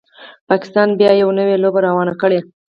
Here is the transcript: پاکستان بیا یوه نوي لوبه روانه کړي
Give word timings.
پاکستان 0.49 0.87
بیا 0.99 1.11
یوه 1.21 1.33
نوي 1.39 1.55
لوبه 1.63 1.79
روانه 1.87 2.13
کړي 2.21 2.39